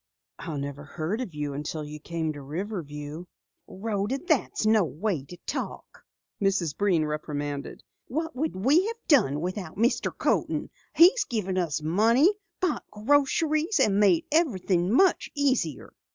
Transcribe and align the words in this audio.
"I 0.39 0.57
never 0.57 0.83
heard 0.83 1.21
of 1.21 1.35
you 1.35 1.53
until 1.53 1.83
you 1.83 1.99
came 1.99 2.33
to 2.33 2.41
Riverview." 2.41 3.25
"Rhoda, 3.67 4.17
that's 4.17 4.65
no 4.65 4.83
way 4.83 5.23
to 5.25 5.37
talk!" 5.45 6.03
Mrs. 6.41 6.75
Breen 6.75 7.05
reprimanded. 7.05 7.83
"What 8.07 8.35
would 8.35 8.55
we 8.55 8.87
have 8.87 9.07
done 9.07 9.41
without 9.41 9.77
Mr. 9.77 10.11
Coaten? 10.17 10.71
He's 10.95 11.25
given 11.25 11.55
us 11.59 11.83
money, 11.83 12.33
bought 12.59 12.83
groceries, 12.89 13.79
and 13.79 13.99
made 13.99 14.25
everything 14.31 14.91
much 14.91 15.29
easier." 15.35 15.93